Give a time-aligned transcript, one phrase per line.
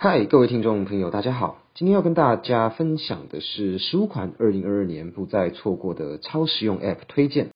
[0.00, 1.60] 嗨，各位听众朋友，大家好！
[1.74, 7.50] 今天要跟大家分享的是十五款二零二二年不再错过的超实用 App 推荐。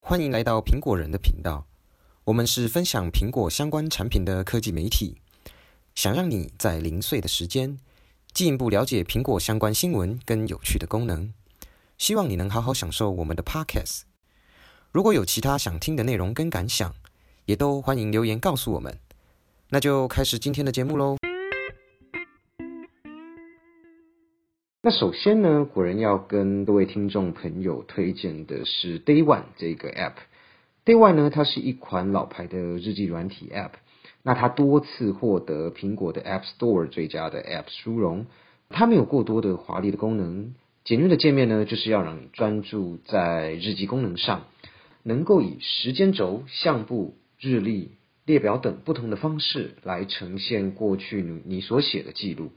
[0.00, 1.66] 欢迎来到苹果人的频道，
[2.22, 5.16] 我们是分享苹果相关产品的科技媒体，
[5.96, 7.80] 想让你在零碎的时间
[8.32, 11.34] 进一步了解苹果相关新闻跟有趣的功能。
[11.98, 14.02] 希望你能好好享受我们的 Podcast。
[14.96, 16.90] 如果有其他想听的内容跟感想，
[17.44, 18.96] 也都欢迎留言告诉我们。
[19.68, 21.18] 那就开始今天的节目喽。
[24.80, 30.14] 那首先呢，果然要跟各位听众朋友推荐的是 Day One 这个 App。
[30.86, 33.72] Day One 呢，它是一款老牌的日记软体 App。
[34.22, 38.24] 那它多次获得苹果的 App Store 最佳的 App 殊荣。
[38.70, 40.54] 它没有过多的华丽的功能，
[40.86, 44.44] 简约的界面呢，就是要让你专注在日记功能上。
[45.06, 47.92] 能够以时间轴、相簿、日历、
[48.24, 52.50] 列表等不同的方式来呈现过去你你所写的记录，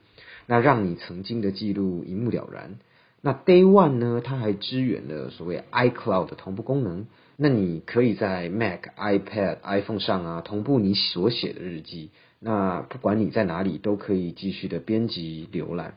[0.47, 2.79] 那让你曾经的记录一目了然。
[3.21, 7.05] 那 Day One 呢，它还支援了所谓 iCloud 的同步功能，
[7.37, 15.93] 那你可以在 Mac、iPad、iPhone 上啊同步你所写的日记，那不管你在哪里都可以继续的编辑浏览。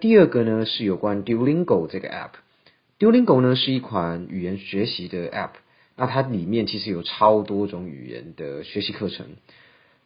[0.00, 5.50] 第二个呢是有关 Duolingo 这个 App，Duolingo 呢是一款语言学习的 App。
[5.96, 9.26] 那它里面其实有超多种语言的学习课程，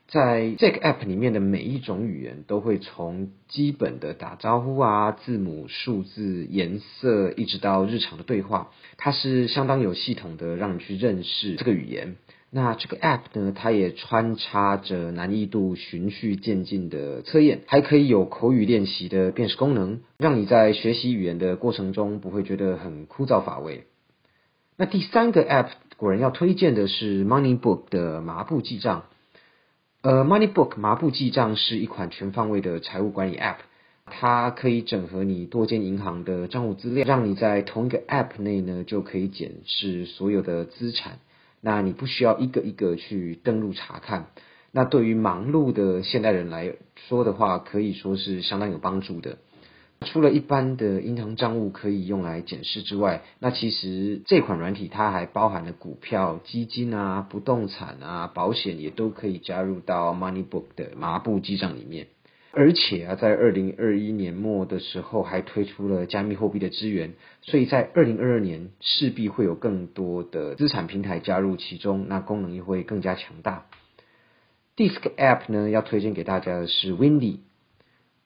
[0.08, 12.16] 在这个 App 里面的每一种语言都会从基本的打招呼啊、字母、数字、颜色，一直到日常的对话，它是相当有系统的让你去认识这个语言。
[12.52, 23.84] 那这个 App 呢，它也穿插着难易度循序渐进的测验，还可以有口语练习的辨识功能，让你在学习语言的过程中不会觉得很枯燥乏味。
[24.80, 29.04] 那第三个 App 果然要推荐的是 MoneyBook 的麻布记账。
[30.00, 33.56] 呃，MoneyBook 麻布记账是一款全方位的财务管理 App，
[34.06, 41.18] 它可以整合你多间银行的账户资料，让你在同一个 App 内呢就可以检视所有的资产。
[41.60, 44.28] 那你不需要一个一个去登录查看。
[44.72, 46.72] 那对于忙碌的现代人来
[47.06, 49.36] 说的话，可以说是相当有帮助的。
[50.06, 62.06] 除了一般的银行账务可以用来检视之外，那其实这款软体它还包含了股票、基金啊、不动产啊、保险，也都可以加入到 MoneyBook 的麻布记账里面。
[62.52, 67.12] 而且啊，在二零二一年末的时候，还推出了加密货币的资源，
[67.42, 73.66] 所以在二零二二年势必会有更多的资产平台加入其中，那功能也会更加强大。
[74.74, 77.40] 第四个 App 呢，要推荐给大家的是 Windy。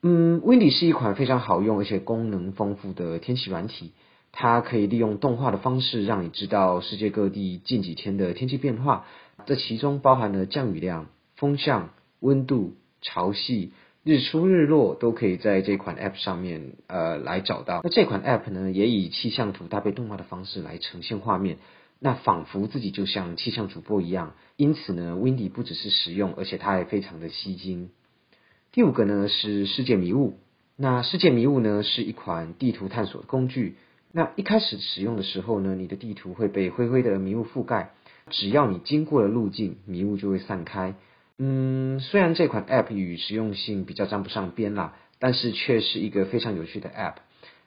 [0.07, 3.91] 嗯，Windy 是一款非常好用而且功能丰富的天气软体。
[4.31, 9.07] 它可以利用动画的方式，让你知道世界各地近几天的天气变化。
[9.47, 11.89] 这其中包含了降雨量、风向、
[12.19, 13.71] 温度、潮汐、
[14.03, 17.81] 日出日落，都可以在这款 App 上面呃来找到。
[17.83, 21.57] 那这款 App 呢，也以气象图搭配动画的方式来呈现画面，
[21.97, 24.35] 那仿佛自己就像气象主播一样。
[24.55, 27.89] 因此呢，Windy 不只是实用，而且它还非常的吸睛。
[28.75, 30.37] 第五个呢是世界迷雾。
[30.75, 33.77] 那世界迷雾呢是一款地图探索的工具。
[34.11, 37.93] 那一开始使用的时候呢，你的地图会被灰灰的迷雾覆盖。
[38.31, 40.95] 只要你经过了路径，迷雾就会散开。
[41.37, 47.15] 嗯，虽然这款 App 与实用性比较沾不上边啦，但是却是一个非常有趣的 App。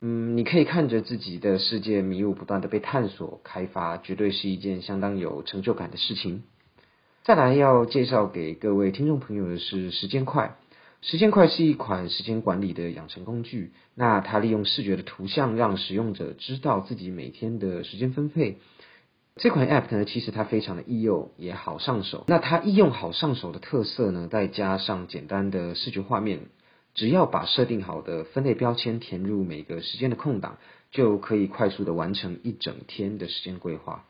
[0.02, 6.42] 嗯，你可以看着自己的世界迷雾不断的被探索开发，绝对是一件相当有成就感的事情。
[7.24, 10.58] 再来要介绍给各位听众朋友的是时间快。
[11.00, 13.72] 时间块是一款时间管理的养成工具。
[13.94, 18.58] 那它利用视觉的图像，让使用者知道自己每天的时间分配。
[19.36, 22.24] 这款 App 呢，其实它非常的易用，也好上手。
[22.26, 26.40] 那它易用好上手的特色呢，再加上简单的视觉画面，
[26.94, 30.58] 只要把设定好的分类标签填入每个时间的空档，
[30.90, 34.04] 就可以快速的完成一整天的时间规划。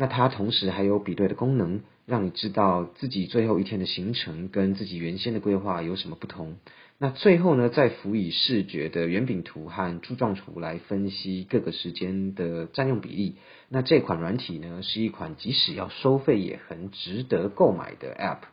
[0.00, 6.56] 那它同时还有比对的功能，让你知道自己最后一天的行程跟自己原先的规划有什么不同。
[6.96, 13.36] 那最后呢，再辅以视觉的圆饼图和柱状图来分析各个时间的占用比例。
[13.68, 18.48] 那这款软体呢，是一款即使要收费也很值得购买的 App。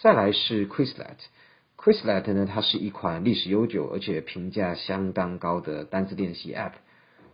[0.00, 6.72] 再来是 Quizlet，Quizlet 呢，它是一款历史悠久而且评价相当高的单字练习 App。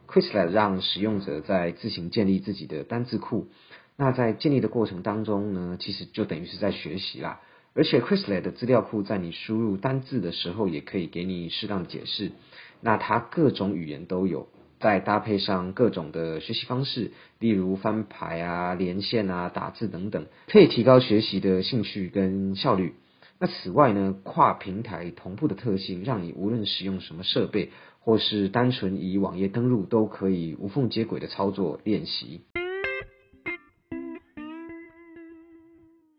[0.08, 3.48] Quizlet 让使用者在自行建立自己的单字库。
[3.96, 7.40] 那在建立的过程当中呢，其实就等于是在学习啦。
[7.74, 12.32] 而且 Quizlet 的资料库在你输入单字的时候，也可以给你适当的解释。
[12.80, 14.48] 那它各种语言都有，
[14.80, 22.94] 再搭配上各种的学习方式，例如翻牌啊、连线啊、打字等等，可以提高学习的兴趣跟效率。
[23.40, 27.70] 那此外呢，跨平台同步的特性，让你无论使用什么设备，
[28.00, 32.40] 或是单纯以网页登录，都可以无缝接轨的操作练习。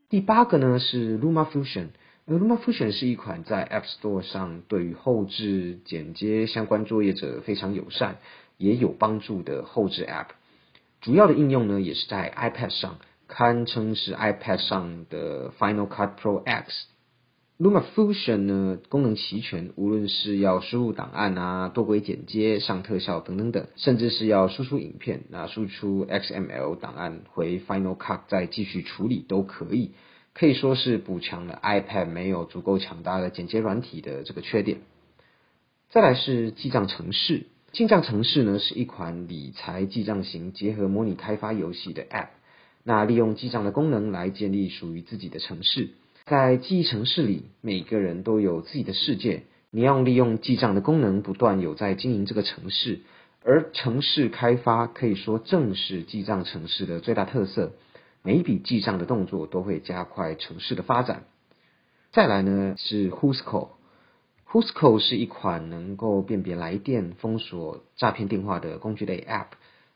[0.08, 1.90] 第八个呢是 Luma Fusion。
[2.26, 8.20] Luma Fusion 是一款在 App Store 上对于后置剪接相关作业者非常友善，
[8.58, 10.28] 也有帮助的后置 App。
[11.02, 16.88] 主要的应用呢也是在 iPad 上，堪称是 iPad 上的 Final Cut Pro X。
[17.60, 29.92] Luma Fusion 呢功能齐全，无论是要输入档案啊、多轨剪接、上特效等等等，甚至是要输出影片，那输出 XML 档案回 Final Cut 再继续处理都可以。
[30.34, 34.78] 可以说是补强了 iPad 没有足够强大的剪接软体的这个缺点。
[35.90, 42.30] 再来是记账程式，记账程式呢是一款理财记账型结合模拟开发游戏的 App。
[42.86, 45.90] 那利用记账的功能来建立属于自己的城市，
[46.30, 49.46] 在记忆城市里，每个人都有自己的世界。
[49.72, 53.00] 你要利用记账的功能，不断有在经营这个城市，
[53.44, 57.72] 而城市开发可以说正是记账城市的最大特色。
[58.22, 61.24] 每一笔记账的动作都会加快城市的发展。
[62.12, 69.48] 再来呢是 Whoscall，Whoscall 是一款能够辨别来电、封锁诈骗电话的工具类 App。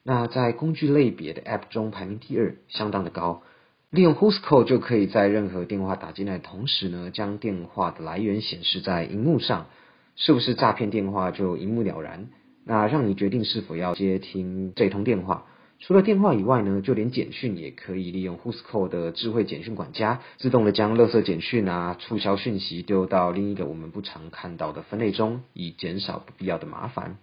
[0.01, 3.43] 那在工具类别的 App 中排名第二，相当的高。
[3.93, 9.67] 利用 Whoscall 就可以在任何电话打进来的同时呢，将电话的来源显示在荧幕上，
[10.15, 12.29] 是不是诈骗电话就一目了然。
[12.65, 15.45] 那让你决定是否要接听这通电话。
[15.77, 27.17] 除了电话以外呢，就连简讯也可以利用 Whoscall 的智慧简讯管家，自动的将垃圾简讯啊、促销讯息丢到另一个我们不常看到的分类中，以减少不必要的麻烦。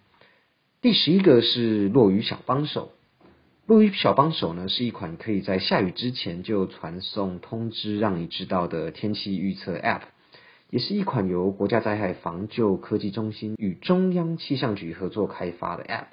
[0.81, 2.93] 第十一个是落雨小帮手。
[3.71, 10.01] 路易小帮手呢，是一款可以在下雨之前就传送通知，让你知道的天气预测 App，
[10.71, 16.07] 也是一款由国家灾害防救科技中心与中央气象局合作开发的 App。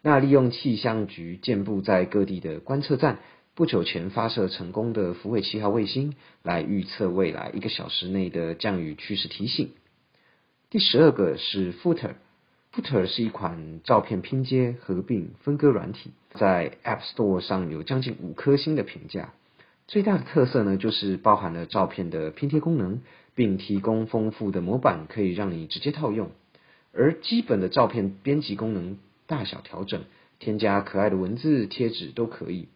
[0.00, 3.18] 那利用气象局建布在各地的观测站，
[3.54, 9.72] 不久前发射成功的福卫七号卫星，来预测未来一个小时内的降雨趋势提醒。
[10.70, 12.14] 第十二个是 Footer
[12.74, 19.32] Footer 是一款照片拼接、合并、分割软体，在 App Store 上有将近五颗星的评价。
[19.86, 23.00] 最大的特色呢，就是包含了照片的拼贴功能，
[23.36, 26.32] 并提供丰富的模板，可以让你直接套用。
[26.92, 28.98] 而基本的照片编辑功能。
[29.26, 30.02] 大小调整，
[30.38, 32.68] 添加可爱的文字贴纸都可以。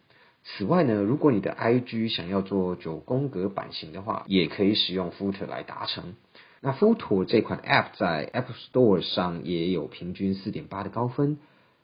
[0.43, 6.15] 此外呢，如果你的 IG 想要做九宫格版型的话，也可以使用 Footer 来达成。
[6.61, 11.37] 那 Photo 这款 App 在 App Store 上也有平均四点八的高分。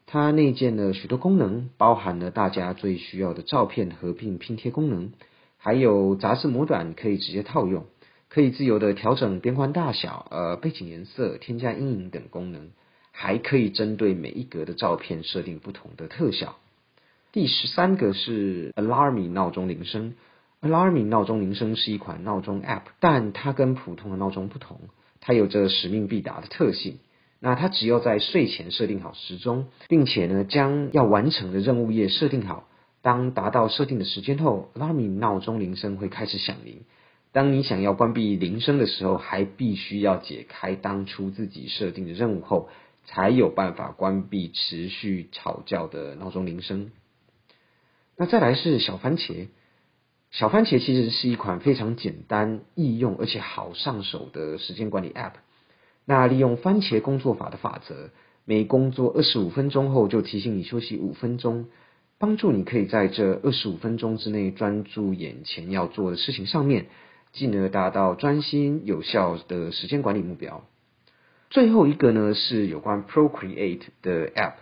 [0.05, 5.11] 它内建了许多功能，包含了大家最需要的照片合并拼贴功能，
[5.57, 7.85] 还有杂志模板可以直接套用，
[8.29, 12.69] 可以自由的调整边框大小、呃背景颜色、添加阴影等功能。
[13.17, 16.57] 还可以针对每一格的照片设定不同的特效。
[17.31, 20.15] 第十三个是 Alarmy 闹钟铃声。
[20.61, 24.79] Alarmy 闹钟铃声是一款闹钟 App，但它跟普通的闹钟不同，
[25.21, 26.99] 它有着使命必达的特性。
[27.39, 32.67] 那它只要在睡前设定好时钟，并且呢将要完成的任务页设定好，
[33.01, 36.81] 当达到设定的时间后，Alarmy 闹钟铃声会开始响铃。
[37.31, 42.69] 当你想要关闭铃声的时候，还必须要解开当初自己设定的任务后。
[43.07, 46.89] 才有办法关闭持续吵叫的闹钟铃声。
[48.17, 49.45] 那再来是小番茄，
[50.37, 55.31] 小番茄其实是一款非常简单易用而且好上手的时间管理 App。
[56.03, 58.09] 那利用番茄工作法的法则，
[58.43, 61.67] 每工作二十五分钟后就提醒你休息五分钟，
[62.19, 66.87] 帮助你可以在这二十五分钟之内专注眼前要做的事情上面，
[67.31, 70.65] 进而达到专心有效的时间管理目标。
[71.49, 74.55] 最后一个呢是有关 Procreate 的 App。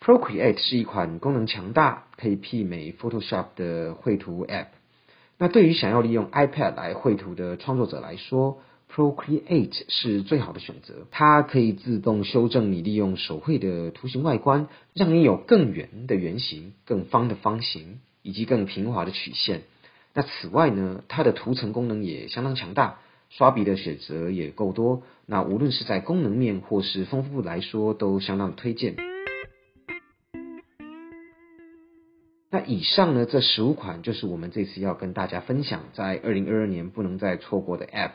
[0.00, 4.66] Procreate 是一款功能强大、可以媲美 Photoshop 的绘图 App。
[5.38, 8.58] 那对于想要利用 iPad 来绘图的创作者来说
[8.92, 11.06] ，Procreate 是最好的选择。
[11.12, 19.62] 它可以自动修正你利用手绘的图形外观，让你有更圆的圆形、更方的方形以及更平滑的曲线。
[20.12, 22.98] 那此外呢，它的图层功能也相当强大。
[23.30, 28.96] 刷笔的选择也够多，那无论是在功能面或是丰富度来说，都相当推荐。
[32.50, 38.12] 那以上呢，这十五款就是我们这次要跟大家分享，在二零二二年不能再错过的 App。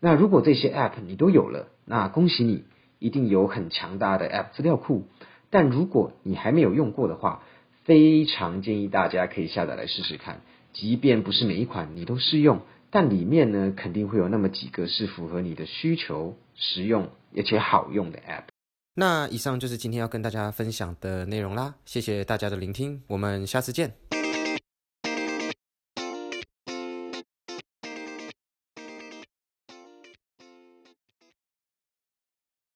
[0.00, 2.64] 那如果这些 App 你都有了，那恭喜你，
[2.98, 5.04] 一定有很强大的 App 资料库。
[5.50, 7.42] 但如果你还没有用过的话，
[7.84, 10.40] 非常建议大家可以下载来试试看。
[10.72, 18.53] 即便不是每一款你都适用，但里面呢肯定会有那么几个是符合你的需求、实用而且好用的 App。
[18.94, 23.92] 那以上就是今天要跟大家分享的内容啦，谢谢大家的聆听，我们下次见。